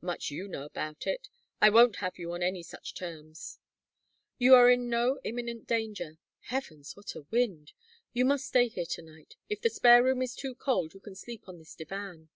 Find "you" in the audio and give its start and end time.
0.32-0.48, 2.18-2.32, 4.36-4.56, 8.12-8.24, 10.94-11.00